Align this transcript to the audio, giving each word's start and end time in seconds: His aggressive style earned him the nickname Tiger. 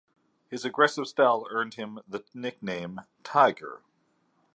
His 0.49 0.65
aggressive 0.65 1.05
style 1.07 1.45
earned 1.51 1.75
him 1.75 1.99
the 2.07 2.23
nickname 2.33 3.01
Tiger. 3.23 3.83